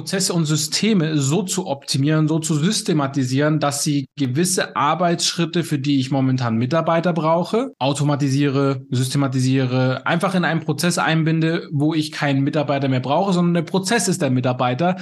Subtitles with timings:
[0.00, 6.00] Prozesse und Systeme so zu optimieren, so zu systematisieren, dass sie gewisse Arbeitsschritte, für die
[6.00, 12.88] ich momentan Mitarbeiter brauche, automatisiere, systematisiere, einfach in einen Prozess einbinde, wo ich keinen Mitarbeiter
[12.88, 14.96] mehr brauche, sondern der Prozess ist der Mitarbeiter.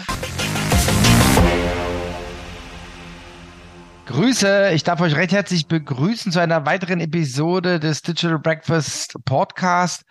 [4.06, 10.02] Grüße, ich darf euch recht herzlich begrüßen zu einer weiteren Episode des Digital Breakfast Podcast.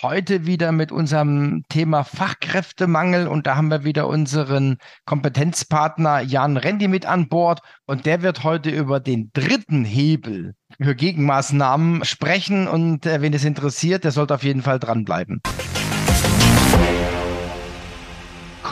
[0.00, 3.28] Heute wieder mit unserem Thema Fachkräftemangel.
[3.28, 7.60] Und da haben wir wieder unseren Kompetenzpartner Jan Rendi mit an Bord.
[7.84, 12.68] Und der wird heute über den dritten Hebel für Gegenmaßnahmen sprechen.
[12.68, 15.42] Und äh, wen es interessiert, der sollte auf jeden Fall dranbleiben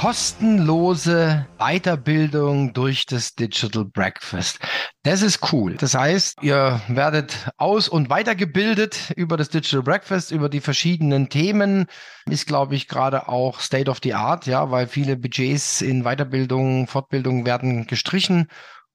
[0.00, 4.58] kostenlose Weiterbildung durch das Digital Breakfast.
[5.02, 5.74] Das ist cool.
[5.74, 11.84] Das heißt, ihr werdet aus- und weitergebildet über das Digital Breakfast, über die verschiedenen Themen.
[12.24, 16.86] Ist, glaube ich, gerade auch State of the Art, ja, weil viele Budgets in Weiterbildung,
[16.86, 18.48] Fortbildung werden gestrichen.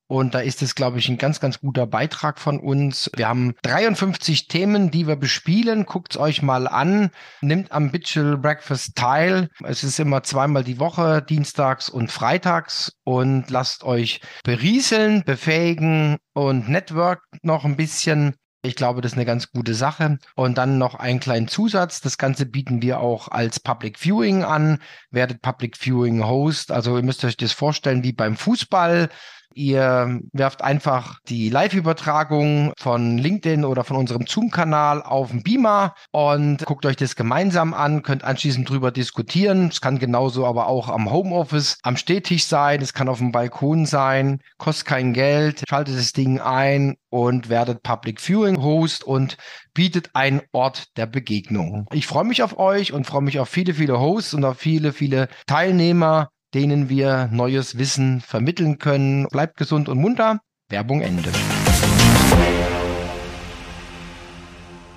[0.08, 3.10] Und da ist es, glaube ich, ein ganz, ganz guter Beitrag von uns.
[3.16, 5.86] Wir haben 53 Themen, die wir bespielen.
[5.86, 7.10] Guckt's euch mal an.
[7.42, 9.50] Nimmt am Digital Breakfast teil.
[9.64, 12.94] Es ist immer zweimal die Woche, dienstags und freitags.
[13.04, 18.36] Und lasst euch berieseln, befähigen und network noch ein bisschen.
[18.62, 20.20] Ich glaube, das ist eine ganz gute Sache.
[20.36, 22.02] Und dann noch einen kleinen Zusatz.
[22.02, 24.80] Das Ganze bieten wir auch als Public Viewing an.
[25.10, 26.72] Werdet Public Viewing Host.
[26.72, 29.10] Also ihr müsst euch das vorstellen wie beim Fußball.
[29.58, 36.66] Ihr werft einfach die Live-Übertragung von LinkedIn oder von unserem Zoom-Kanal auf den Beamer und
[36.66, 39.70] guckt euch das gemeinsam an, könnt anschließend drüber diskutieren.
[39.70, 43.86] Es kann genauso aber auch am Homeoffice, am Stehtisch sein, es kann auf dem Balkon
[43.86, 49.38] sein, kostet kein Geld, schaltet das Ding ein und werdet Public Viewing Host und
[49.74, 51.88] bietet einen Ort der Begegnung.
[51.94, 54.92] Ich freue mich auf euch und freue mich auf viele, viele Hosts und auf viele,
[54.92, 59.28] viele Teilnehmer denen wir neues Wissen vermitteln können.
[59.28, 60.40] Bleibt gesund und munter.
[60.70, 61.30] Werbung Ende.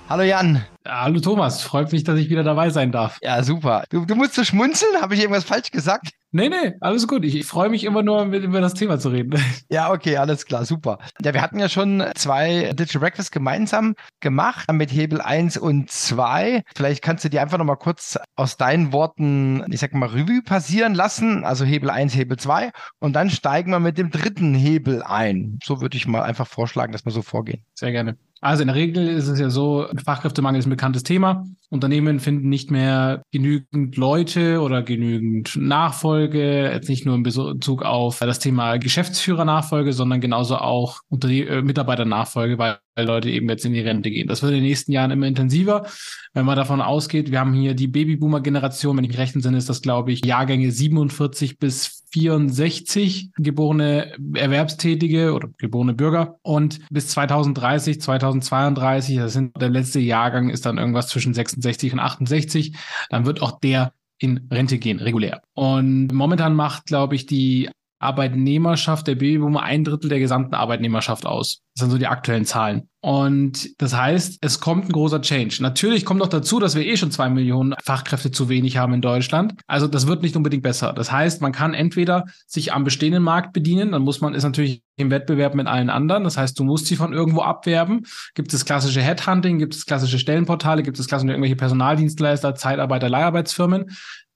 [0.07, 0.63] Hallo Jan.
[0.91, 3.19] Hallo Thomas, freut mich, dass ich wieder dabei sein darf.
[3.21, 3.83] Ja, super.
[3.89, 4.99] Du, du musst so schmunzeln.
[4.99, 6.09] Habe ich irgendwas falsch gesagt?
[6.31, 7.23] Nee, nee, alles gut.
[7.25, 9.39] Ich, ich freue mich immer nur, mit, über das Thema zu reden.
[9.71, 10.97] Ja, okay, alles klar, super.
[11.23, 16.63] Ja, wir hatten ja schon zwei Digital Breakfast gemeinsam gemacht mit Hebel 1 und 2.
[16.75, 20.95] Vielleicht kannst du dir einfach nochmal kurz aus deinen Worten, ich sag mal, Revue passieren
[20.95, 21.43] lassen.
[21.43, 22.71] Also Hebel 1, Hebel 2.
[22.99, 25.59] Und dann steigen wir mit dem dritten Hebel ein.
[25.63, 27.63] So würde ich mal einfach vorschlagen, dass wir so vorgehen.
[27.75, 28.17] Sehr gerne.
[28.41, 31.45] Also in der Regel ist es ja so, Fachkräftemangel ist ein bekanntes Thema.
[31.69, 38.19] Unternehmen finden nicht mehr genügend Leute oder genügend Nachfolge, jetzt nicht nur in Bezug auf
[38.19, 44.09] das Thema Geschäftsführernachfolge, sondern genauso auch äh, Mitarbeiternachfolge, weil Leute eben jetzt in die Rente
[44.09, 44.27] gehen.
[44.27, 45.85] Das wird in den nächsten Jahren immer intensiver.
[46.33, 49.69] Wenn man davon ausgeht, wir haben hier die Babyboomer-Generation, wenn ich mich recht entsinne, ist
[49.69, 58.01] das, glaube ich, Jahrgänge 47 bis 64 geborene Erwerbstätige oder geborene Bürger und bis 2030,
[58.01, 62.75] 2032, das sind der letzte Jahrgang ist dann irgendwas zwischen 66 und 68,
[63.09, 65.41] dann wird auch der in Rente gehen, regulär.
[65.53, 67.69] Und momentan macht, glaube ich, die
[67.99, 71.61] Arbeitnehmerschaft der Babyboomer ein Drittel der gesamten Arbeitnehmerschaft aus.
[71.79, 72.89] Das sind so die aktuellen Zahlen.
[73.01, 75.59] Und das heißt, es kommt ein großer Change.
[75.61, 79.01] Natürlich kommt noch dazu, dass wir eh schon zwei Millionen Fachkräfte zu wenig haben in
[79.01, 79.53] Deutschland.
[79.65, 80.91] Also das wird nicht unbedingt besser.
[80.91, 84.83] Das heißt, man kann entweder sich am bestehenden Markt bedienen, dann muss man, ist natürlich
[84.97, 86.25] im Wettbewerb mit allen anderen.
[86.25, 88.01] Das heißt, du musst sie von irgendwo abwerben.
[88.35, 93.85] Gibt es klassische Headhunting, gibt es klassische Stellenportale, gibt es klassische irgendwelche Personaldienstleister, Zeitarbeiter, Leiharbeitsfirmen.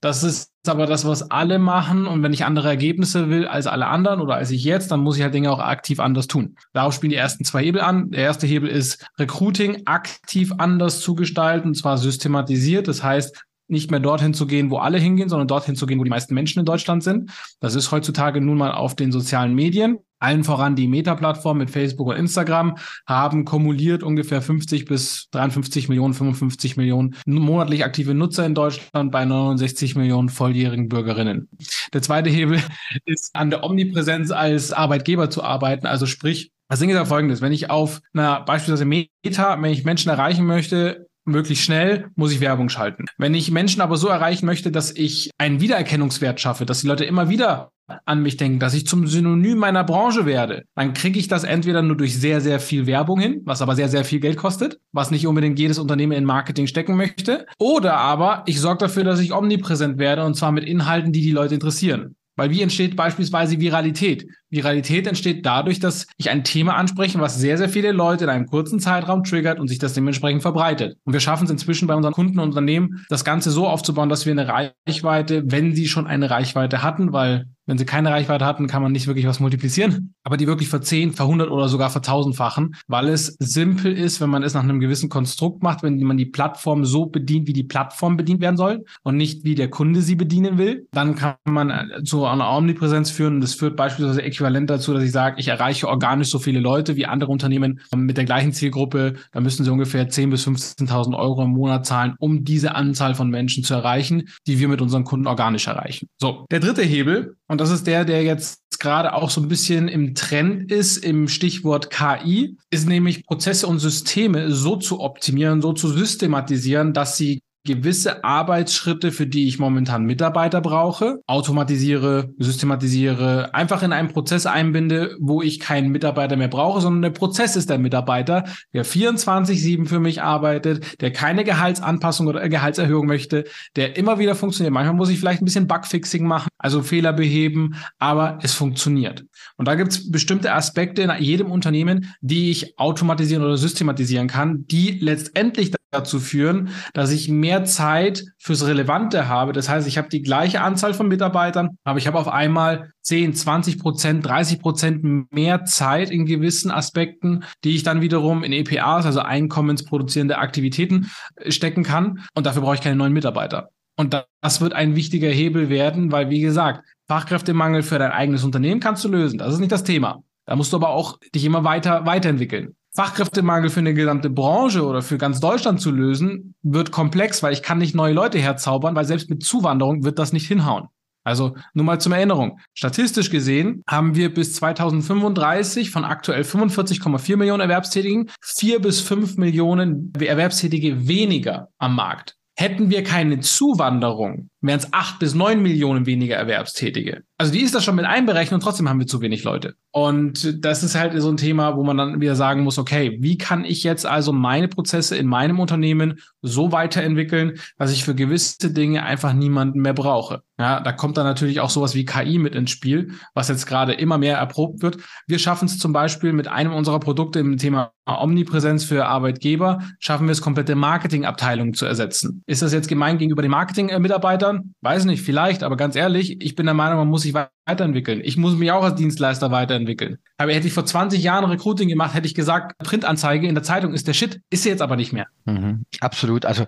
[0.04, 2.06] Das ist aber das, was alle machen.
[2.06, 5.16] Und wenn ich andere Ergebnisse will als alle anderen oder als ich jetzt, dann muss
[5.16, 6.56] ich halt Dinge auch aktiv anders tun.
[6.74, 8.10] Darauf spielen die ersten zwei Hebel an.
[8.10, 12.86] Der erste Hebel ist Recruiting aktiv anders zu gestalten, und zwar systematisiert.
[12.86, 16.04] Das heißt, nicht mehr dorthin zu gehen, wo alle hingehen, sondern dorthin zu gehen, wo
[16.04, 17.30] die meisten Menschen in Deutschland sind.
[17.60, 19.98] Das ist heutzutage nun mal auf den sozialen Medien.
[20.18, 26.14] Allen voran die Meta-Plattform mit Facebook und Instagram haben kumuliert ungefähr 50 bis 53 Millionen,
[26.14, 31.50] 55 Millionen monatlich aktive Nutzer in Deutschland bei 69 Millionen volljährigen Bürgerinnen.
[31.92, 32.58] Der zweite Hebel
[33.04, 37.40] ist an der Omnipräsenz als Arbeitgeber zu arbeiten, also sprich das Ding ist ja folgendes,
[37.40, 42.40] wenn ich auf einer beispielsweise Meta, wenn ich Menschen erreichen möchte, möglichst schnell, muss ich
[42.40, 43.06] Werbung schalten.
[43.18, 47.04] Wenn ich Menschen aber so erreichen möchte, dass ich einen Wiedererkennungswert schaffe, dass die Leute
[47.04, 47.70] immer wieder
[48.06, 51.82] an mich denken, dass ich zum Synonym meiner Branche werde, dann kriege ich das entweder
[51.82, 55.10] nur durch sehr, sehr viel Werbung hin, was aber sehr, sehr viel Geld kostet, was
[55.10, 59.34] nicht unbedingt jedes Unternehmen in Marketing stecken möchte, oder aber ich sorge dafür, dass ich
[59.34, 62.16] omnipräsent werde und zwar mit Inhalten, die die Leute interessieren.
[62.36, 64.26] Weil wie entsteht beispielsweise Viralität?
[64.54, 68.46] Viralität entsteht dadurch, dass ich ein Thema anspreche, was sehr, sehr viele Leute in einem
[68.46, 70.96] kurzen Zeitraum triggert und sich das dementsprechend verbreitet.
[71.04, 74.26] Und wir schaffen es inzwischen bei unseren Kunden und Unternehmen, das Ganze so aufzubauen, dass
[74.26, 78.66] wir eine Reichweite, wenn sie schon eine Reichweite hatten, weil wenn sie keine Reichweite hatten,
[78.66, 83.08] kann man nicht wirklich was multiplizieren, aber die wirklich verzehn, verhundert oder sogar vertausendfachen, weil
[83.08, 86.84] es simpel ist, wenn man es nach einem gewissen Konstrukt macht, wenn man die Plattform
[86.84, 90.58] so bedient, wie die Plattform bedient werden soll und nicht wie der Kunde sie bedienen
[90.58, 91.72] will, dann kann man
[92.04, 95.88] zu einer Omnipräsenz führen und das führt beispielsweise äquivalent dazu, dass ich sage, ich erreiche
[95.88, 100.08] organisch so viele Leute wie andere Unternehmen mit der gleichen Zielgruppe, da müssen sie ungefähr
[100.08, 104.58] 10.000 bis 15.000 Euro im Monat zahlen, um diese Anzahl von Menschen zu erreichen, die
[104.58, 106.08] wir mit unseren Kunden organisch erreichen.
[106.20, 109.88] So, der dritte Hebel, und das ist der, der jetzt gerade auch so ein bisschen
[109.88, 115.72] im Trend ist, im Stichwort KI, ist nämlich Prozesse und Systeme so zu optimieren, so
[115.72, 123.82] zu systematisieren, dass sie gewisse Arbeitsschritte, für die ich momentan Mitarbeiter brauche, automatisiere, systematisiere, einfach
[123.82, 127.78] in einen Prozess einbinde, wo ich keinen Mitarbeiter mehr brauche, sondern der Prozess ist der
[127.78, 128.44] Mitarbeiter,
[128.74, 133.44] der 24-7 für mich arbeitet, der keine Gehaltsanpassung oder Gehaltserhöhung möchte,
[133.76, 134.74] der immer wieder funktioniert.
[134.74, 139.24] Manchmal muss ich vielleicht ein bisschen Bugfixing machen, also Fehler beheben, aber es funktioniert.
[139.56, 144.66] Und da gibt es bestimmte Aspekte in jedem Unternehmen, die ich automatisieren oder systematisieren kann,
[144.66, 149.52] die letztendlich dazu führen, dass ich mehr Zeit fürs Relevante habe.
[149.52, 153.34] Das heißt, ich habe die gleiche Anzahl von Mitarbeitern, aber ich habe auf einmal 10,
[153.34, 159.06] 20 Prozent, 30 Prozent mehr Zeit in gewissen Aspekten, die ich dann wiederum in EPAs,
[159.06, 162.24] also einkommensproduzierende Aktivitäten, äh, stecken kann.
[162.34, 163.68] Und dafür brauche ich keine neuen Mitarbeiter.
[163.96, 168.80] Und das wird ein wichtiger Hebel werden, weil, wie gesagt, Fachkräftemangel für dein eigenes Unternehmen
[168.80, 169.38] kannst du lösen.
[169.38, 170.24] Das ist nicht das Thema.
[170.46, 172.74] Da musst du aber auch dich immer weiter weiterentwickeln.
[172.96, 177.62] Fachkräftemangel für eine gesamte Branche oder für ganz Deutschland zu lösen, wird komplex, weil ich
[177.62, 180.88] kann nicht neue Leute herzaubern, weil selbst mit Zuwanderung wird das nicht hinhauen.
[181.24, 182.60] Also nur mal zum Erinnerung.
[182.74, 190.12] Statistisch gesehen haben wir bis 2035 von aktuell 45,4 Millionen Erwerbstätigen vier bis fünf Millionen
[190.20, 192.36] Erwerbstätige weniger am Markt.
[192.56, 197.22] Hätten wir keine Zuwanderung, wären es acht bis neun Millionen weniger Erwerbstätige.
[197.36, 199.74] Also die ist das schon mit einberechnet und trotzdem haben wir zu wenig Leute.
[199.90, 203.38] Und das ist halt so ein Thema, wo man dann wieder sagen muss, okay, wie
[203.38, 208.72] kann ich jetzt also meine Prozesse in meinem Unternehmen so weiterentwickeln, dass ich für gewisse
[208.72, 210.42] Dinge einfach niemanden mehr brauche.
[210.58, 213.92] Ja, da kommt dann natürlich auch sowas wie KI mit ins Spiel, was jetzt gerade
[213.92, 214.98] immer mehr erprobt wird.
[215.26, 220.26] Wir schaffen es zum Beispiel mit einem unserer Produkte im Thema Omnipräsenz für Arbeitgeber, schaffen
[220.26, 222.44] wir es, komplette Marketingabteilungen zu ersetzen.
[222.46, 224.53] Ist das jetzt gemein gegenüber den Marketing-Mitarbeitern?
[224.80, 228.20] Weiß nicht, vielleicht, aber ganz ehrlich, ich bin der Meinung, man muss sich weiterentwickeln.
[228.24, 230.18] Ich muss mich auch als Dienstleister weiterentwickeln.
[230.38, 233.94] Aber hätte ich vor 20 Jahren Recruiting gemacht, hätte ich gesagt, Printanzeige in der Zeitung
[233.94, 234.40] ist der Shit.
[234.50, 235.26] Ist sie jetzt aber nicht mehr.
[235.44, 236.44] Mhm, absolut.
[236.44, 236.66] Also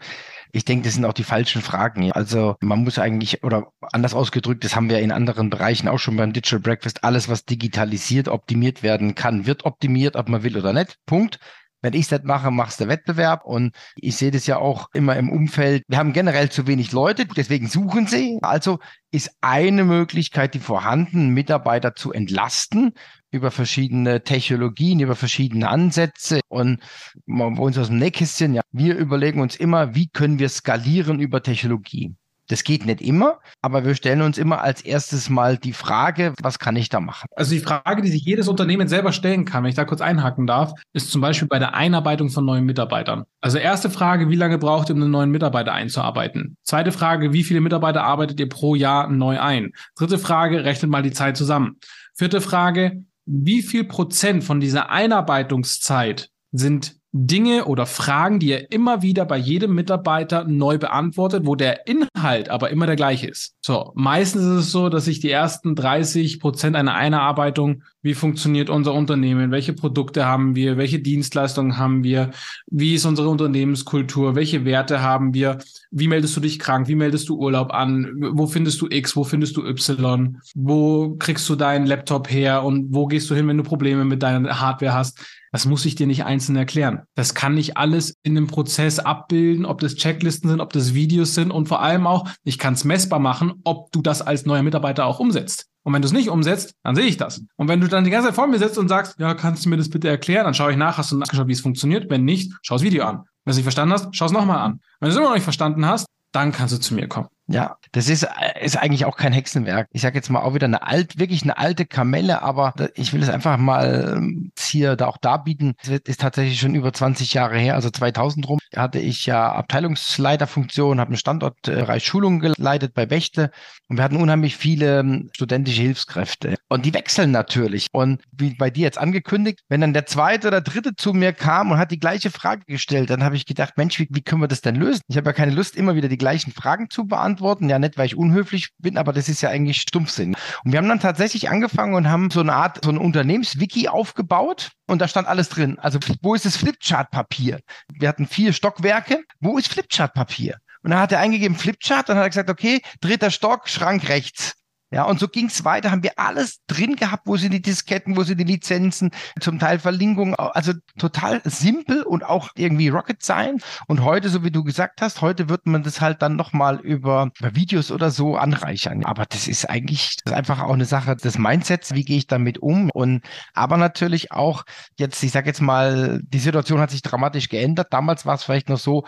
[0.52, 2.12] ich denke, das sind auch die falschen Fragen.
[2.12, 6.16] Also man muss eigentlich, oder anders ausgedrückt, das haben wir in anderen Bereichen auch schon
[6.16, 10.72] beim Digital Breakfast, alles, was digitalisiert, optimiert werden kann, wird optimiert, ob man will oder
[10.72, 10.96] nicht.
[11.06, 11.38] Punkt.
[11.82, 13.44] Wenn ich das mache, machst du Wettbewerb.
[13.44, 15.82] Und ich sehe das ja auch immer im Umfeld.
[15.88, 18.38] Wir haben generell zu wenig Leute, deswegen suchen sie.
[18.42, 18.78] Also
[19.10, 22.92] ist eine Möglichkeit, die vorhandenen Mitarbeiter zu entlasten
[23.30, 26.80] über verschiedene Technologien, über verschiedene Ansätze und
[27.26, 31.42] bei uns aus dem Nähkästchen, ja, wir überlegen uns immer, wie können wir skalieren über
[31.42, 32.14] Technologie.
[32.48, 36.58] Das geht nicht immer, aber wir stellen uns immer als erstes mal die Frage, was
[36.58, 37.26] kann ich da machen?
[37.34, 40.46] Also die Frage, die sich jedes Unternehmen selber stellen kann, wenn ich da kurz einhaken
[40.46, 43.24] darf, ist zum Beispiel bei der Einarbeitung von neuen Mitarbeitern.
[43.40, 46.56] Also erste Frage, wie lange braucht ihr, um einen neuen Mitarbeiter einzuarbeiten?
[46.62, 49.72] Zweite Frage, wie viele Mitarbeiter arbeitet ihr pro Jahr neu ein?
[49.96, 51.78] Dritte Frage, rechnet mal die Zeit zusammen.
[52.14, 59.00] Vierte Frage, wie viel Prozent von dieser Einarbeitungszeit sind Dinge oder Fragen, die er immer
[59.00, 63.54] wieder bei jedem Mitarbeiter neu beantwortet, wo der Inhalt aber immer der gleiche ist.
[63.62, 68.68] So, meistens ist es so, dass sich die ersten 30 Prozent einer Einarbeitung, wie funktioniert
[68.68, 72.32] unser Unternehmen, welche Produkte haben wir, welche Dienstleistungen haben wir,
[72.66, 75.58] wie ist unsere Unternehmenskultur, welche Werte haben wir,
[75.90, 79.24] wie meldest du dich krank, wie meldest du Urlaub an, wo findest du X, wo
[79.24, 83.56] findest du Y, wo kriegst du deinen Laptop her und wo gehst du hin, wenn
[83.56, 85.18] du Probleme mit deiner Hardware hast
[85.56, 87.04] das muss ich dir nicht einzeln erklären.
[87.14, 91.34] Das kann ich alles in einem Prozess abbilden, ob das Checklisten sind, ob das Videos
[91.34, 94.62] sind und vor allem auch, ich kann es messbar machen, ob du das als neuer
[94.62, 95.64] Mitarbeiter auch umsetzt.
[95.82, 97.42] Und wenn du es nicht umsetzt, dann sehe ich das.
[97.56, 99.70] Und wenn du dann die ganze Zeit vor mir sitzt und sagst, ja, kannst du
[99.70, 102.10] mir das bitte erklären, dann schaue ich nach, hast du nachgeschaut, wie es funktioniert?
[102.10, 103.16] Wenn nicht, schau das Video an.
[103.16, 104.80] Wenn du es nicht verstanden hast, schau es nochmal an.
[105.00, 107.28] Wenn du es immer noch nicht verstanden hast, dann kannst du zu mir kommen.
[107.48, 108.26] Ja, das ist,
[108.60, 109.88] ist eigentlich auch kein Hexenwerk.
[109.92, 113.22] Ich sage jetzt mal auch wieder eine alt, wirklich eine alte Kamelle, aber ich will
[113.22, 115.74] es einfach mal ähm, hier da auch darbieten.
[115.82, 120.98] Es ist tatsächlich schon über 20 Jahre her, also 2000 rum, hatte ich ja Abteilungsleiterfunktion,
[120.98, 123.52] habe einen Standortbereich äh, Schulungen geleitet bei Bächte
[123.88, 126.56] und wir hatten unheimlich viele ähm, studentische Hilfskräfte.
[126.68, 127.86] Und die wechseln natürlich.
[127.92, 131.70] Und wie bei dir jetzt angekündigt, wenn dann der zweite oder dritte zu mir kam
[131.70, 134.48] und hat die gleiche Frage gestellt, dann habe ich gedacht, Mensch, wie, wie können wir
[134.48, 135.02] das denn lösen?
[135.06, 137.35] Ich habe ja keine Lust, immer wieder die gleichen Fragen zu beantworten.
[137.68, 140.36] Ja, nicht, weil ich unhöflich bin, aber das ist ja eigentlich Stumpfsinn.
[140.64, 144.70] Und wir haben dann tatsächlich angefangen und haben so eine Art, so ein Unternehmenswiki aufgebaut.
[144.86, 145.78] Und da stand alles drin.
[145.78, 147.60] Also, wo ist das Flipchart-Papier?
[147.92, 149.22] Wir hatten vier Stockwerke.
[149.40, 150.58] Wo ist Flipchart-Papier?
[150.82, 154.54] Und dann hat er eingegeben Flipchart, dann hat er gesagt, okay, dritter Stock, Schrank rechts.
[154.92, 158.16] Ja, und so ging es weiter, haben wir alles drin gehabt, wo sind die Disketten,
[158.16, 163.64] wo sind die Lizenzen, zum Teil Verlinkungen, also total simpel und auch irgendwie Rocket Science.
[163.88, 167.30] Und heute, so wie du gesagt hast, heute wird man das halt dann nochmal über,
[167.40, 169.04] über Videos oder so anreichern.
[169.04, 172.28] Aber das ist eigentlich das ist einfach auch eine Sache des Mindsets, wie gehe ich
[172.28, 172.90] damit um?
[172.90, 173.22] Und
[173.54, 174.64] aber natürlich auch
[174.98, 177.88] jetzt, ich sage jetzt mal, die Situation hat sich dramatisch geändert.
[177.90, 179.04] Damals war es vielleicht noch so,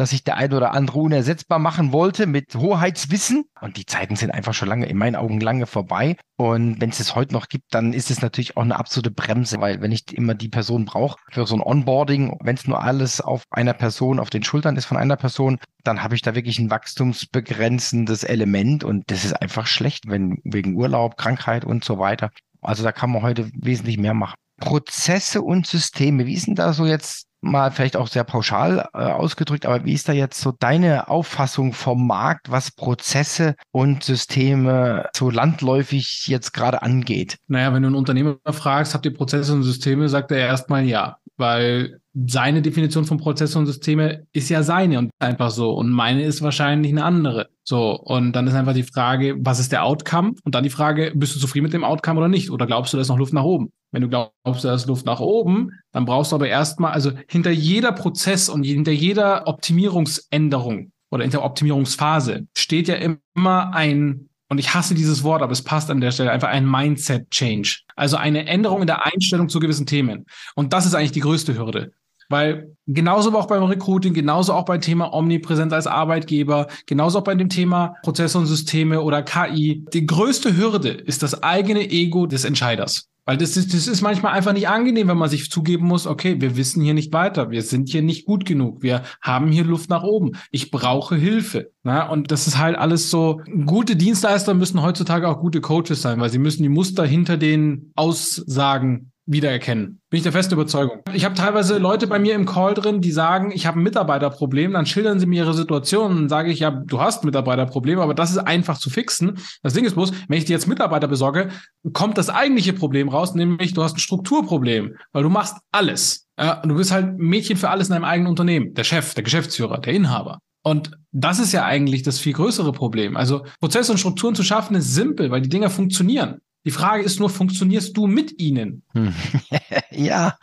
[0.00, 3.44] dass sich der ein oder andere unersetzbar machen wollte mit Hoheitswissen.
[3.60, 6.16] Und die Zeiten sind einfach schon lange, in meinen Augen lange vorbei.
[6.38, 9.60] Und wenn es es heute noch gibt, dann ist es natürlich auch eine absolute Bremse,
[9.60, 13.20] weil wenn ich immer die Person brauche für so ein Onboarding, wenn es nur alles
[13.20, 16.58] auf einer Person, auf den Schultern ist von einer Person, dann habe ich da wirklich
[16.58, 22.30] ein wachstumsbegrenzendes Element und das ist einfach schlecht, wenn wegen Urlaub, Krankheit und so weiter.
[22.62, 24.36] Also da kann man heute wesentlich mehr machen.
[24.60, 28.98] Prozesse und Systeme, wie ist denn da so jetzt mal vielleicht auch sehr pauschal äh,
[28.98, 35.08] ausgedrückt, aber wie ist da jetzt so deine Auffassung vom Markt, was Prozesse und Systeme
[35.14, 37.38] so landläufig jetzt gerade angeht?
[37.48, 41.16] Naja, wenn du einen Unternehmer fragst, habt ihr Prozesse und Systeme, sagt er erstmal ja,
[41.36, 46.22] weil seine Definition von Prozesse und Systeme ist ja seine und einfach so und meine
[46.22, 47.48] ist wahrscheinlich eine andere.
[47.62, 50.32] So, und dann ist einfach die Frage, was ist der Outcome?
[50.44, 52.50] Und dann die Frage, bist du zufrieden mit dem Outcome oder nicht?
[52.50, 53.70] Oder glaubst du, da ist noch Luft nach oben?
[53.92, 57.50] Wenn du glaubst, da ist Luft nach oben, dann brauchst du aber erstmal, also hinter
[57.50, 64.74] jeder Prozess und hinter jeder Optimierungsänderung oder hinter Optimierungsphase steht ja immer ein, und ich
[64.74, 67.80] hasse dieses Wort, aber es passt an der Stelle, einfach ein Mindset-Change.
[67.96, 70.26] Also eine Änderung in der Einstellung zu gewissen Themen.
[70.54, 71.92] Und das ist eigentlich die größte Hürde.
[72.28, 77.34] Weil genauso auch beim Recruiting, genauso auch beim Thema Omnipräsenz als Arbeitgeber, genauso auch bei
[77.34, 82.44] dem Thema Prozesse und Systeme oder KI, die größte Hürde ist das eigene Ego des
[82.44, 83.09] Entscheiders.
[83.24, 86.40] Weil das ist, das ist manchmal einfach nicht angenehm, wenn man sich zugeben muss, okay,
[86.40, 89.90] wir wissen hier nicht weiter, wir sind hier nicht gut genug, wir haben hier Luft
[89.90, 91.70] nach oben, ich brauche Hilfe.
[91.82, 96.20] Na, und das ist halt alles so, gute Dienstleister müssen heutzutage auch gute Coaches sein,
[96.20, 100.00] weil sie müssen die Muster hinter den Aussagen wiedererkennen.
[100.10, 101.02] Bin ich der festen Überzeugung.
[101.12, 104.72] Ich habe teilweise Leute bei mir im Call drin, die sagen, ich habe ein Mitarbeiterproblem,
[104.72, 108.14] dann schildern sie mir ihre Situation und sage ich, ja, du hast ein Mitarbeiterproblem, aber
[108.14, 109.38] das ist einfach zu fixen.
[109.62, 111.48] Das Ding ist bloß, wenn ich dir jetzt Mitarbeiter besorge,
[111.92, 116.26] kommt das eigentliche Problem raus, nämlich du hast ein Strukturproblem, weil du machst alles.
[116.38, 118.74] Ja, du bist halt Mädchen für alles in deinem eigenen Unternehmen.
[118.74, 120.38] Der Chef, der Geschäftsführer, der Inhaber.
[120.62, 123.16] Und das ist ja eigentlich das viel größere Problem.
[123.16, 126.40] Also Prozesse und Strukturen zu schaffen ist simpel, weil die Dinger funktionieren.
[126.64, 128.82] Die Frage ist nur, funktionierst du mit ihnen?
[128.92, 129.14] Hm.
[129.90, 130.36] ja,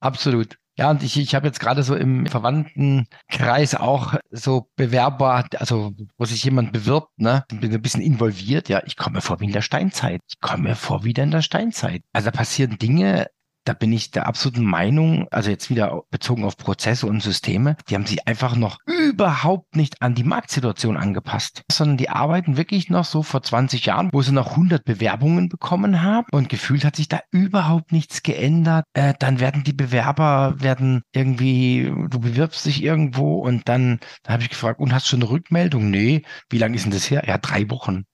[0.00, 0.56] absolut.
[0.76, 6.24] Ja, und ich, ich habe jetzt gerade so im Verwandtenkreis auch so Bewerber, also wo
[6.24, 8.68] sich jemand bewirbt, ne, bin ein bisschen involviert.
[8.68, 10.20] Ja, ich komme vor wie in der Steinzeit.
[10.28, 12.02] Ich komme vor wieder in der Steinzeit.
[12.12, 13.28] Also da passieren Dinge,
[13.64, 17.94] da bin ich der absoluten Meinung, also jetzt wieder bezogen auf Prozesse und Systeme, die
[17.94, 23.04] haben sich einfach noch überhaupt nicht an die Marktsituation angepasst, sondern die arbeiten wirklich noch
[23.04, 27.08] so vor 20 Jahren, wo sie noch 100 Bewerbungen bekommen haben und gefühlt hat sich
[27.08, 28.84] da überhaupt nichts geändert.
[28.92, 34.42] Äh, dann werden die Bewerber, werden irgendwie, du bewirbst dich irgendwo und dann, dann habe
[34.42, 35.90] ich gefragt, und hast du schon eine Rückmeldung?
[35.90, 36.22] Nee.
[36.50, 37.24] Wie lange ist denn das her?
[37.26, 38.04] Ja, drei Wochen.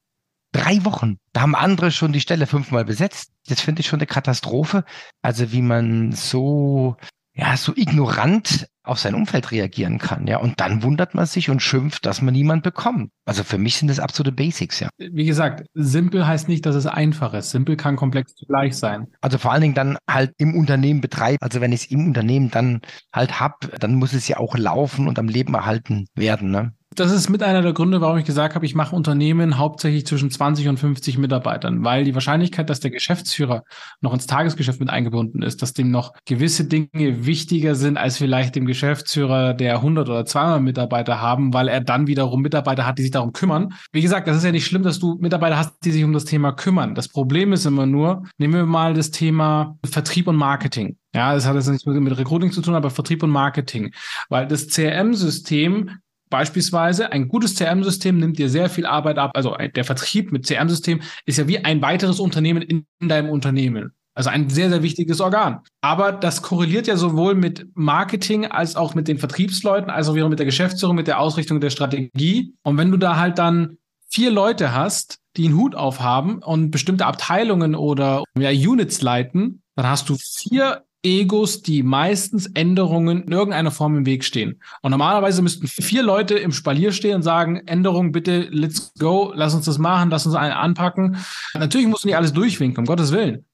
[0.53, 1.19] Drei Wochen.
[1.33, 3.33] Da haben andere schon die Stelle fünfmal besetzt.
[3.49, 4.85] Das finde ich schon eine Katastrophe.
[5.23, 6.97] Also wie man so,
[7.35, 10.39] ja, so ignorant auf sein Umfeld reagieren kann, ja.
[10.39, 13.13] Und dann wundert man sich und schimpft, dass man niemand bekommt.
[13.25, 14.89] Also für mich sind das absolute Basics, ja.
[14.99, 17.51] Wie gesagt, simpel heißt nicht, dass es einfach ist.
[17.51, 19.07] Simpel kann komplex zugleich sein.
[19.21, 21.39] Also vor allen Dingen dann halt im Unternehmen betreiben.
[21.41, 22.81] Also wenn ich es im Unternehmen dann
[23.13, 26.75] halt hab, dann muss es ja auch laufen und am Leben erhalten werden, ne?
[27.01, 30.31] Das ist mit einer der Gründe, warum ich gesagt habe, ich mache Unternehmen hauptsächlich zwischen
[30.31, 33.65] 20 und 50 Mitarbeitern, weil die Wahrscheinlichkeit, dass der Geschäftsführer
[34.03, 38.55] noch ins Tagesgeschäft mit eingebunden ist, dass dem noch gewisse Dinge wichtiger sind als vielleicht
[38.55, 43.03] dem Geschäftsführer, der 100 oder 200 Mitarbeiter haben, weil er dann wiederum Mitarbeiter hat, die
[43.05, 43.73] sich darum kümmern.
[43.93, 46.27] Wie gesagt, das ist ja nicht schlimm, dass du Mitarbeiter hast, die sich um das
[46.27, 46.95] Thema kümmern.
[46.95, 50.99] Das Problem ist immer nur, nehmen wir mal das Thema Vertrieb und Marketing.
[51.15, 53.91] Ja, das hat jetzt nichts mit Recruiting zu tun, aber Vertrieb und Marketing.
[54.29, 55.93] Weil das CRM-System
[56.31, 59.33] beispielsweise, ein gutes CRM-System nimmt dir sehr viel Arbeit ab.
[59.35, 63.93] Also der Vertrieb mit CRM-System ist ja wie ein weiteres Unternehmen in deinem Unternehmen.
[64.15, 65.61] Also ein sehr, sehr wichtiges Organ.
[65.81, 70.29] Aber das korreliert ja sowohl mit Marketing als auch mit den Vertriebsleuten, als auch wieder
[70.29, 72.55] mit der Geschäftsführung, mit der Ausrichtung der Strategie.
[72.63, 77.07] Und wenn du da halt dann vier Leute hast, die einen Hut aufhaben und bestimmte
[77.07, 83.71] Abteilungen oder ja, Units leiten, dann hast du vier Egos, die meistens Änderungen in irgendeiner
[83.71, 84.61] Form im Weg stehen.
[84.83, 89.55] Und normalerweise müssten vier Leute im Spalier stehen und sagen, Änderung bitte, let's go, lass
[89.55, 91.17] uns das machen, lass uns einen anpacken.
[91.55, 93.47] Natürlich musst du nicht alles durchwinken, um Gottes Willen.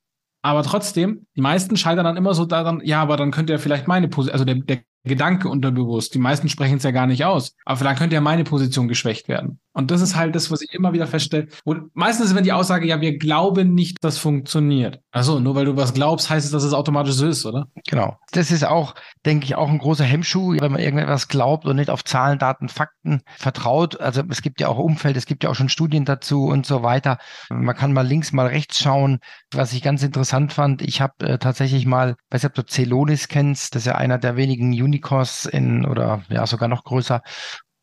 [0.43, 3.89] Aber trotzdem, die meisten scheitern dann immer so daran, ja, aber dann könnte ja vielleicht
[3.89, 6.15] meine Position, also der, der Gedanke unterbewusst.
[6.15, 7.57] Die meisten sprechen es ja gar nicht aus.
[7.65, 9.61] Aber vielleicht könnte ja meine Position geschwächt werden.
[9.77, 11.49] Und das ist halt das, was ich immer wieder feststelle.
[11.65, 15.01] Und meistens ist wenn die Aussage, ja, wir glauben nicht, dass funktioniert.
[15.11, 17.67] Also nur weil du was glaubst, heißt es, dass es automatisch so ist, oder?
[17.87, 18.17] Genau.
[18.33, 18.95] Das ist auch,
[19.27, 22.71] denke ich, auch ein großer Hemmschuh, wenn man irgendetwas glaubt und nicht auf Zahlen, Daten,
[22.71, 24.01] Fakten vertraut.
[24.01, 26.83] Also es gibt ja auch Umfeld, es gibt ja auch schon Studien dazu und so
[26.83, 27.19] weiter.
[27.51, 29.19] Man kann mal links, mal rechts schauen.
[29.53, 33.29] Was ich ganz interessant fand, ich habe äh, tatsächlich mal, weiß nicht, ob du Celonis
[33.29, 37.21] kennst, das ist ja einer der wenigen Unicors in oder ja sogar noch größer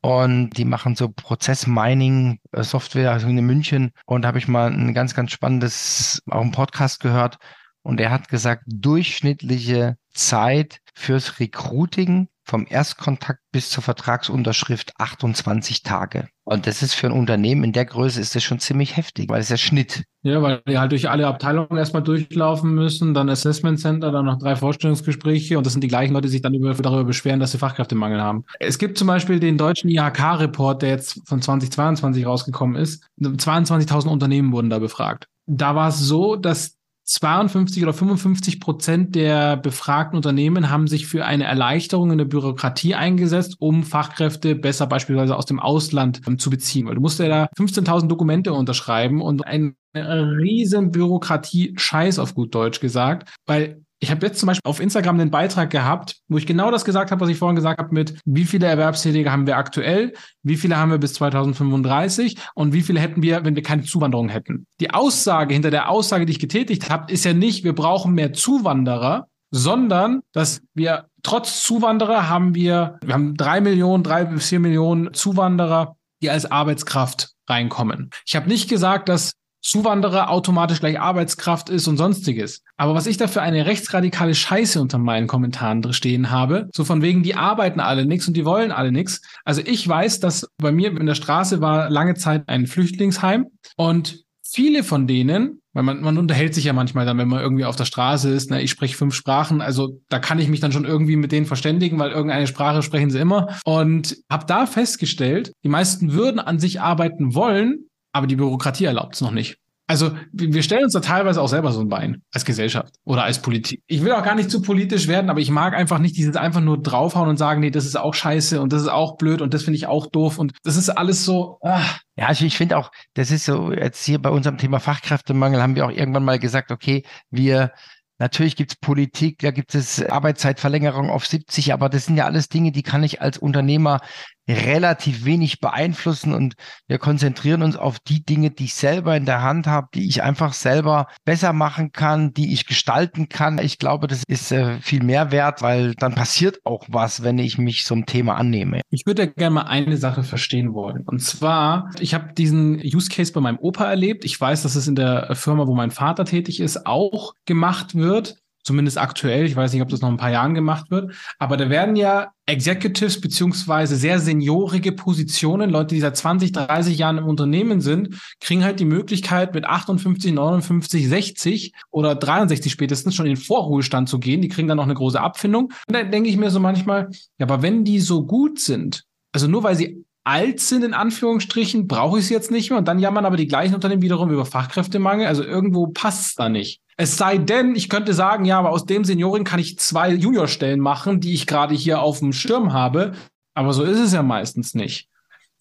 [0.04, 3.92] und die machen so Prozess-Mining-Software also in München.
[4.06, 7.38] Und da habe ich mal ein ganz, ganz spannendes, auch ein Podcast gehört.
[7.84, 16.28] Und er hat gesagt, durchschnittliche Zeit fürs Recruiting vom Erstkontakt bis zur Vertragsunterschrift 28 Tage.
[16.46, 19.40] Und das ist für ein Unternehmen in der Größe ist das schon ziemlich heftig, weil
[19.40, 20.04] es ja Schnitt.
[20.24, 24.40] Ja, weil die halt durch alle Abteilungen erstmal durchlaufen müssen, dann Assessment Center, dann noch
[24.40, 27.54] drei Vorstellungsgespräche und das sind die gleichen Leute, die sich dann über, darüber beschweren, dass
[27.54, 28.44] sie Fachkräftemangel haben.
[28.60, 33.06] Es gibt zum Beispiel den deutschen IHK-Report, der jetzt von 2022 rausgekommen ist.
[33.22, 35.28] 22.000 Unternehmen wurden da befragt.
[35.46, 36.78] Da war es so, dass
[37.14, 42.96] 52 oder 55 Prozent der befragten Unternehmen haben sich für eine Erleichterung in der Bürokratie
[42.96, 46.88] eingesetzt, um Fachkräfte besser beispielsweise aus dem Ausland ähm, zu beziehen.
[46.88, 52.80] Weil du musst ja da 15.000 Dokumente unterschreiben und eine riesen Bürokratie-Scheiß auf gut Deutsch
[52.80, 56.72] gesagt, weil ich habe jetzt zum Beispiel auf Instagram einen Beitrag gehabt, wo ich genau
[56.72, 60.12] das gesagt habe, was ich vorhin gesagt habe, mit wie viele Erwerbstätige haben wir aktuell,
[60.44, 64.28] wie viele haben wir bis 2035 und wie viele hätten wir, wenn wir keine Zuwanderung
[64.28, 64.68] hätten.
[64.82, 68.34] Die Aussage hinter der Aussage, die ich getätigt habe, ist ja nicht, wir brauchen mehr
[68.34, 74.60] Zuwanderer, sondern dass wir trotz Zuwanderer haben wir, wir haben drei Millionen, drei bis vier
[74.60, 78.10] Millionen Zuwanderer, die als Arbeitskraft reinkommen.
[78.26, 79.32] Ich habe nicht gesagt, dass
[79.64, 82.62] Zuwanderer automatisch gleich Arbeitskraft ist und sonstiges.
[82.76, 87.02] Aber was ich da für eine rechtsradikale Scheiße unter meinen Kommentaren stehen habe, so von
[87.02, 89.22] wegen, die arbeiten alle nichts und die wollen alle nichts.
[89.46, 94.24] Also ich weiß, dass bei mir in der Straße war lange Zeit ein Flüchtlingsheim und
[94.46, 97.76] viele von denen, weil man, man unterhält sich ja manchmal dann, wenn man irgendwie auf
[97.76, 100.86] der Straße ist, ne, ich spreche fünf Sprachen, also da kann ich mich dann schon
[100.86, 103.58] irgendwie mit denen verständigen, weil irgendeine Sprache sprechen sie immer.
[103.66, 109.16] Und habe da festgestellt, die meisten würden an sich arbeiten wollen, aber die Bürokratie erlaubt
[109.16, 109.58] es noch nicht.
[109.86, 113.42] Also wir stellen uns da teilweise auch selber so ein Bein als Gesellschaft oder als
[113.42, 113.84] Politik.
[113.86, 116.62] Ich will auch gar nicht zu politisch werden, aber ich mag einfach nicht dieses einfach
[116.62, 119.54] nur draufhauen und sagen, nee, das ist auch scheiße und das ist auch blöd und
[119.54, 121.58] das finde ich auch doof und das ist alles so.
[121.62, 121.84] Ah.
[122.16, 125.76] Ja, also ich finde auch, das ist so, jetzt hier bei unserem Thema Fachkräftemangel haben
[125.76, 127.72] wir auch irgendwann mal gesagt, okay, wir
[128.20, 132.48] Natürlich gibt es Politik, da gibt es Arbeitszeitverlängerung auf 70, aber das sind ja alles
[132.48, 134.00] Dinge, die kann ich als Unternehmer
[134.48, 136.56] relativ wenig beeinflussen und
[136.88, 140.22] wir konzentrieren uns auf die Dinge, die ich selber in der Hand habe, die ich
[140.22, 143.58] einfach selber besser machen kann, die ich gestalten kann.
[143.58, 147.58] Ich glaube, das ist äh, viel mehr wert, weil dann passiert auch was, wenn ich
[147.58, 148.82] mich so einem Thema annehme.
[148.90, 151.04] Ich würde gerne mal eine Sache verstehen wollen.
[151.06, 154.26] Und zwar, ich habe diesen Use Case bei meinem Opa erlebt.
[154.26, 158.43] Ich weiß, dass es in der Firma, wo mein Vater tätig ist, auch gemacht wird
[158.64, 161.70] zumindest aktuell, ich weiß nicht, ob das noch ein paar Jahren gemacht wird, aber da
[161.70, 167.80] werden ja Executives beziehungsweise sehr seniorige Positionen, Leute, die seit 20, 30 Jahren im Unternehmen
[167.80, 173.42] sind, kriegen halt die Möglichkeit mit 58, 59, 60 oder 63 spätestens schon in den
[173.42, 174.42] Vorruhestand zu gehen.
[174.42, 175.66] Die kriegen dann noch eine große Abfindung.
[175.88, 179.48] Und dann denke ich mir so manchmal, ja, aber wenn die so gut sind, also
[179.48, 182.80] nur weil sie alt sind, in Anführungsstrichen, brauche ich sie jetzt nicht mehr.
[182.80, 185.28] Und dann jammern aber die gleichen Unternehmen wiederum über Fachkräftemangel.
[185.28, 186.82] Also irgendwo passt es da nicht.
[186.98, 190.80] Es sei denn, ich könnte sagen, ja, aber aus dem Seniorin kann ich zwei Juniorstellen
[190.80, 193.14] machen, die ich gerade hier auf dem Schirm habe.
[193.56, 195.10] Aber so ist es ja meistens nicht.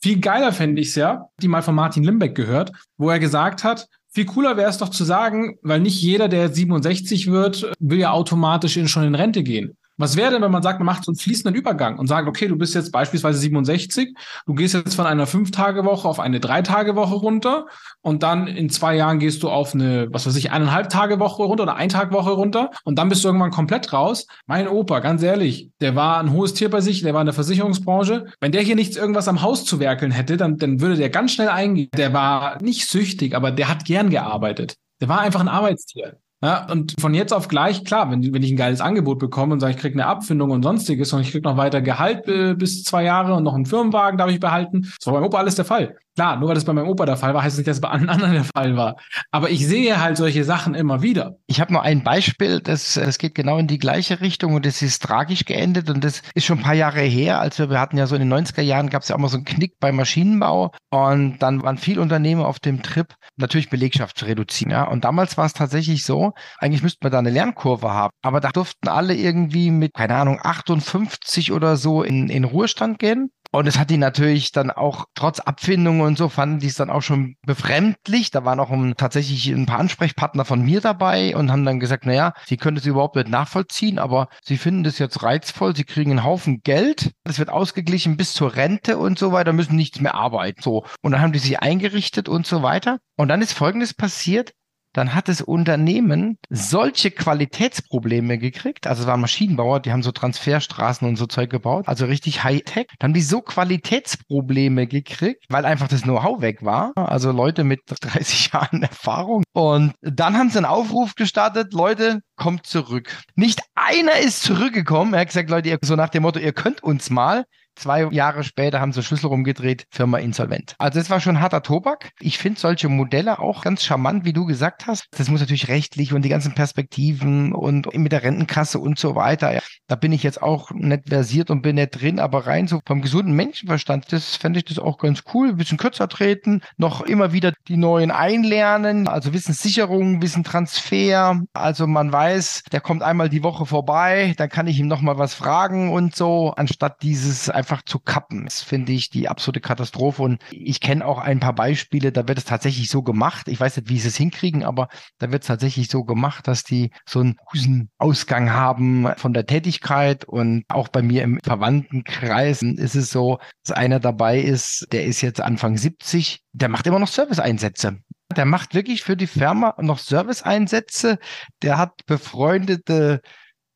[0.01, 3.63] Viel geiler fände ich es ja, die mal von Martin Limbeck gehört, wo er gesagt
[3.63, 7.99] hat, viel cooler wäre es doch zu sagen, weil nicht jeder, der 67 wird, will
[7.99, 9.77] ja automatisch in, schon in Rente gehen.
[9.99, 12.49] Was wäre denn, wenn man sagt, man macht so einen fließenden Übergang und sagt, okay,
[12.49, 14.15] du bist jetzt beispielsweise 67,
[14.47, 17.67] du gehst jetzt von einer Fünf-Tage-Woche auf eine Drei-Tage-Woche runter
[18.01, 21.43] und dann in zwei Jahren gehst du auf eine, was weiß ich, eineinhalb Tage Woche
[21.43, 24.27] runter oder ein Tag Woche runter und dann bist du irgendwann komplett raus.
[24.47, 27.35] Mein Opa, ganz ehrlich, der war ein hohes Tier bei sich, der war in der
[27.35, 28.27] Versicherungsbranche.
[28.41, 31.33] Wenn der hier nichts irgendwas am Haus zu werkeln hätte, dann, dann würde der ganz
[31.33, 31.91] schnell eingehen.
[31.97, 34.77] Der war nicht süchtig, aber der hat gern gearbeitet.
[35.01, 36.22] Der war einfach ein Arbeitstier.
[36.43, 39.61] Ja, und von jetzt auf gleich, klar, wenn, wenn ich ein geiles Angebot bekomme und
[39.61, 42.83] sage, ich kriege eine Abfindung und sonstiges und ich kriege noch weiter Gehalt äh, bis
[42.83, 44.83] zwei Jahre und noch einen Firmenwagen darf ich behalten.
[44.83, 45.97] Das war beim Opa alles der Fall.
[46.15, 47.89] Klar, nur weil das bei meinem Opa der Fall war, heißt nicht, dass es bei
[47.89, 48.97] allen anderen der Fall war.
[49.31, 51.39] Aber ich sehe halt solche Sachen immer wieder.
[51.47, 54.83] Ich habe noch ein Beispiel, das, das geht genau in die gleiche Richtung und das
[54.83, 57.41] ist tragisch geendet und das ist schon ein paar Jahre her.
[57.41, 59.29] als wir, wir hatten ja so in den 90er Jahren gab es ja auch mal
[59.29, 64.19] so einen Knick beim Maschinenbau und dann waren viele Unternehmen auf dem Trip, natürlich Belegschaft
[64.19, 64.71] zu reduzieren.
[64.71, 64.85] Ja?
[64.85, 68.51] Und damals war es tatsächlich so, eigentlich müsste man da eine Lernkurve haben, aber da
[68.51, 73.31] durften alle irgendwie mit, keine Ahnung, 58 oder so in, in Ruhestand gehen.
[73.53, 76.89] Und es hat die natürlich dann auch trotz Abfindungen und so fanden die es dann
[76.89, 78.31] auch schon befremdlich.
[78.31, 82.07] Da waren auch um, tatsächlich ein paar Ansprechpartner von mir dabei und haben dann gesagt,
[82.07, 85.77] naja, sie können das überhaupt nicht nachvollziehen, aber sie finden das jetzt reizvoll.
[85.77, 87.13] Sie kriegen einen Haufen Geld.
[87.25, 90.63] Das wird ausgeglichen bis zur Rente und so weiter, müssen nichts mehr arbeiten.
[90.63, 90.87] So.
[91.03, 93.01] Und dann haben die sich eingerichtet und so weiter.
[93.17, 94.55] Und dann ist Folgendes passiert
[94.93, 98.87] dann hat das Unternehmen solche Qualitätsprobleme gekriegt.
[98.87, 102.87] Also es waren Maschinenbauer, die haben so Transferstraßen und so Zeug gebaut, also richtig Hightech.
[102.99, 106.93] Dann haben die so Qualitätsprobleme gekriegt, weil einfach das Know-how weg war.
[106.97, 109.43] Also Leute mit 30 Jahren Erfahrung.
[109.53, 113.17] Und dann haben sie einen Aufruf gestartet, Leute, kommt zurück.
[113.35, 115.15] Nicht einer ist zurückgekommen.
[115.15, 117.45] Er hat gesagt, Leute, ihr, so nach dem Motto, ihr könnt uns mal.
[117.75, 120.75] Zwei Jahre später haben sie Schlüssel rumgedreht, Firma insolvent.
[120.79, 122.11] Also das war schon harter Tobak.
[122.21, 125.07] Ich finde solche Modelle auch ganz charmant, wie du gesagt hast.
[125.13, 129.61] Das muss natürlich rechtlich und die ganzen Perspektiven und mit der Rentenkasse und so weiter.
[129.89, 133.03] Da bin ich jetzt auch nicht versiert und bin nicht drin, aber rein so vom
[133.03, 135.51] gesunden Menschenverstand, das fände ich das auch ganz cool.
[135.51, 141.41] Ein bisschen kürzer treten, noch immer wieder die neuen einlernen, also Wissenssicherung, Wissentransfer.
[141.53, 145.35] Also man weiß, der kommt einmal die Woche vorbei, dann kann ich ihm nochmal was
[145.35, 148.45] fragen und so, anstatt dieses einfach zu kappen.
[148.45, 150.23] Das finde ich die absolute Katastrophe.
[150.23, 153.47] Und ich kenne auch ein paar Beispiele, da wird es tatsächlich so gemacht.
[153.47, 156.65] Ich weiß nicht, wie sie es hinkriegen, aber da wird es tatsächlich so gemacht, dass
[156.65, 160.25] die so einen Ausgang haben von der Tätigkeit.
[160.25, 165.21] Und auch bei mir im Verwandtenkreis ist es so, dass einer dabei ist, der ist
[165.21, 167.99] jetzt Anfang 70, der macht immer noch Serviceeinsätze.
[168.37, 171.19] Der macht wirklich für die Firma noch Serviceeinsätze.
[171.63, 173.21] Der hat befreundete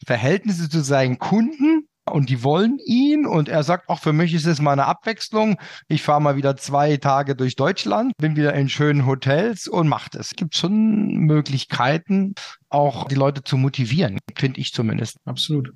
[0.05, 1.86] Verhältnisse zu seinen Kunden
[2.17, 5.59] und die wollen ihn und er sagt, auch für mich ist es mal eine Abwechslung.
[5.87, 10.15] Ich fahre mal wieder zwei Tage durch Deutschland, bin wieder in schönen Hotels und macht
[10.15, 10.29] es.
[10.29, 12.35] Es gibt schon Möglichkeiten,
[12.71, 15.19] auch die Leute zu motivieren, finde ich zumindest.
[15.27, 15.75] Absolut.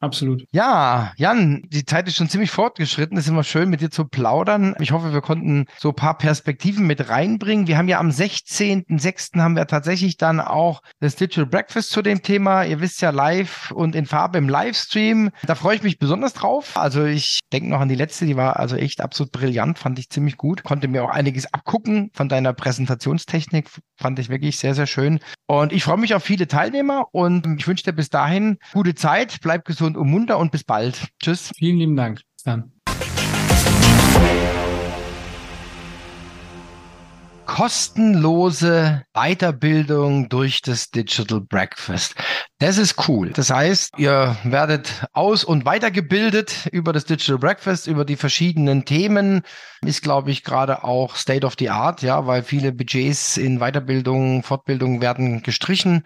[0.00, 0.44] Absolut.
[0.52, 3.18] Ja, Jan, die Zeit ist schon ziemlich fortgeschritten.
[3.18, 4.76] Es ist immer schön, mit dir zu plaudern.
[4.78, 7.66] Ich hoffe, wir konnten so ein paar Perspektiven mit reinbringen.
[7.66, 9.40] Wir haben ja am 16.06.
[9.40, 12.62] haben wir tatsächlich dann auch das Digital Breakfast zu dem Thema.
[12.62, 15.30] Ihr wisst ja live und in Farbe im Livestream.
[15.44, 16.76] Da freue ich mich besonders drauf.
[16.76, 20.10] Also ich denke noch an die letzte, die war also echt absolut brillant, fand ich
[20.10, 20.62] ziemlich gut.
[20.62, 23.68] Konnte mir auch einiges abgucken von deiner Präsentationstechnik.
[23.96, 25.18] Fand ich wirklich sehr, sehr schön.
[25.48, 29.38] Und ich freue mich auf viele Teilnehmer und ich wünsche dir bis dahin gute Zeit.
[29.42, 31.08] Bleib gesund und munter und bis bald.
[31.20, 31.50] Tschüss.
[31.56, 32.20] Vielen lieben Dank.
[32.34, 32.72] Bis dann.
[37.58, 42.14] kostenlose Weiterbildung durch das Digital Breakfast.
[42.58, 43.30] Das ist cool.
[43.30, 49.42] Das heißt, ihr werdet aus- und weitergebildet über das Digital Breakfast, über die verschiedenen Themen.
[49.84, 54.44] Ist, glaube ich, gerade auch State of the Art, ja, weil viele Budgets in Weiterbildung,
[54.44, 56.04] Fortbildung werden gestrichen.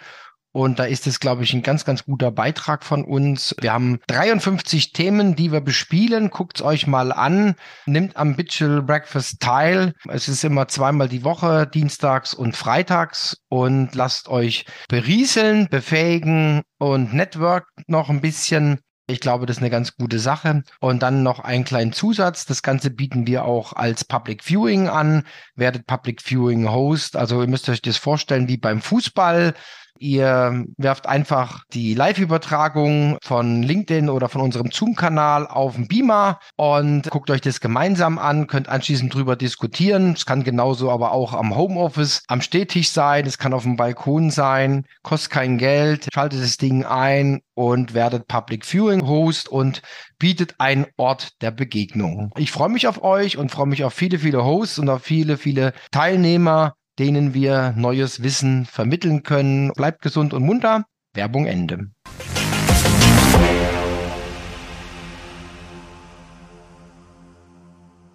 [0.53, 3.55] Und da ist es, glaube ich, ein ganz, ganz guter Beitrag von uns.
[3.61, 6.29] Wir haben 53 Themen, die wir bespielen.
[6.29, 7.55] Guckt es euch mal an.
[7.87, 9.95] Nimmt am Digital Breakfast teil.
[10.09, 13.39] Es ist immer zweimal die Woche, dienstags und freitags.
[13.49, 18.81] Und lasst euch berieseln, befähigen und network noch ein bisschen.
[19.09, 20.63] Ich glaube, das ist eine ganz gute Sache.
[20.81, 22.45] Und dann noch einen kleinen Zusatz.
[22.45, 25.25] Das Ganze bieten wir auch als Public Viewing an.
[25.55, 27.17] Werdet Public Viewing Host.
[27.17, 29.55] Also ihr müsst euch das vorstellen wie beim Fußball.
[29.99, 37.09] Ihr werft einfach die Live-Übertragung von LinkedIn oder von unserem Zoom-Kanal auf den Beamer und
[37.11, 40.15] guckt euch das gemeinsam an, könnt anschließend drüber diskutieren.
[40.15, 44.31] Es kann genauso aber auch am Homeoffice, am Stehtisch sein, es kann auf dem Balkon
[44.31, 49.83] sein, kostet kein Geld, schaltet das Ding ein und werdet Public Viewing Host und
[50.19, 52.33] bietet einen Ort der Begegnung.
[52.37, 55.37] Ich freue mich auf euch und freue mich auf viele, viele Hosts und auf viele,
[55.37, 59.73] viele Teilnehmer denen wir neues Wissen vermitteln können.
[59.73, 60.85] Bleibt gesund und munter.
[61.15, 61.91] Werbung Ende.